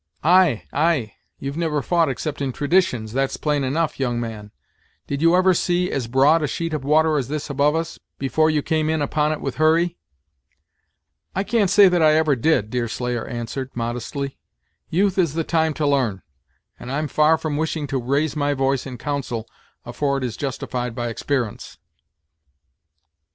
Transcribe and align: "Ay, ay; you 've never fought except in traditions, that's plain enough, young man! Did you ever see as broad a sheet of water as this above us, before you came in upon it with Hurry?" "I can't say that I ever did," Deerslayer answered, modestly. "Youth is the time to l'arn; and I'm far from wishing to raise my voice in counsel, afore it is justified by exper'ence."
"Ay, 0.23 0.63
ay; 0.73 1.13
you 1.37 1.51
've 1.51 1.55
never 1.57 1.79
fought 1.83 2.09
except 2.09 2.41
in 2.41 2.51
traditions, 2.51 3.13
that's 3.13 3.37
plain 3.37 3.63
enough, 3.63 3.99
young 3.99 4.19
man! 4.19 4.49
Did 5.05 5.21
you 5.21 5.35
ever 5.35 5.53
see 5.53 5.91
as 5.91 6.07
broad 6.07 6.41
a 6.41 6.47
sheet 6.47 6.73
of 6.73 6.83
water 6.83 7.19
as 7.19 7.27
this 7.27 7.51
above 7.51 7.75
us, 7.75 7.99
before 8.17 8.49
you 8.49 8.63
came 8.63 8.89
in 8.89 8.99
upon 9.03 9.31
it 9.31 9.39
with 9.41 9.57
Hurry?" 9.57 9.99
"I 11.35 11.43
can't 11.43 11.69
say 11.69 11.87
that 11.87 12.01
I 12.01 12.13
ever 12.15 12.35
did," 12.35 12.71
Deerslayer 12.71 13.27
answered, 13.27 13.69
modestly. 13.75 14.39
"Youth 14.89 15.19
is 15.19 15.35
the 15.35 15.43
time 15.43 15.71
to 15.75 15.85
l'arn; 15.85 16.23
and 16.79 16.91
I'm 16.91 17.07
far 17.07 17.37
from 17.37 17.55
wishing 17.55 17.85
to 17.85 18.01
raise 18.01 18.35
my 18.35 18.55
voice 18.55 18.87
in 18.87 18.97
counsel, 18.97 19.47
afore 19.85 20.17
it 20.17 20.23
is 20.23 20.35
justified 20.35 20.95
by 20.95 21.09
exper'ence." 21.13 21.77